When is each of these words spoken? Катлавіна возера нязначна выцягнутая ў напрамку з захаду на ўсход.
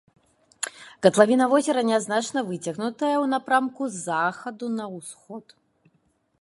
Катлавіна 1.05 1.45
возера 1.51 1.83
нязначна 1.91 2.39
выцягнутая 2.49 3.11
ў 3.11 3.25
напрамку 3.37 3.81
з 3.97 4.03
захаду 4.09 4.65
на 4.79 4.85
ўсход. 4.99 5.45